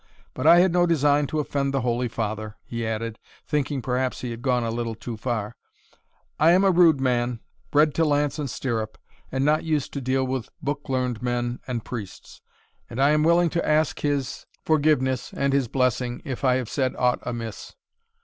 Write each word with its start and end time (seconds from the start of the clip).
But 0.33 0.47
I 0.47 0.57
had 0.61 0.73
no 0.73 0.87
design 0.87 1.27
to 1.27 1.39
offend 1.39 1.75
the 1.75 1.81
holy 1.81 2.07
father," 2.07 2.57
he 2.65 2.87
added, 2.87 3.19
thinking 3.45 3.83
perhaps 3.83 4.21
he 4.21 4.31
had 4.31 4.41
gone 4.41 4.63
a 4.63 4.71
little 4.71 4.95
too 4.95 5.15
far; 5.15 5.55
"I 6.39 6.53
am 6.53 6.63
a 6.63 6.71
rude 6.71 6.99
man, 6.99 7.39
bred 7.69 7.93
to 7.93 8.03
lance 8.05 8.39
and 8.39 8.49
stirrup, 8.49 8.97
and 9.31 9.45
not 9.45 9.63
used 9.63 9.93
to 9.93 10.01
deal 10.01 10.25
with 10.25 10.49
book 10.59 10.89
learned 10.89 11.21
men 11.21 11.59
and 11.67 11.85
priests; 11.85 12.41
and 12.89 12.99
I 12.99 13.11
am 13.11 13.21
willing 13.23 13.51
to 13.51 13.63
ask 13.63 13.99
his 13.99 14.47
forgiveness 14.65 15.35
and 15.37 15.53
his 15.53 15.67
blessing, 15.67 16.23
if 16.25 16.43
I 16.43 16.55
have 16.55 16.67
said 16.67 16.95
aught 16.95 17.19
amiss." 17.21 17.75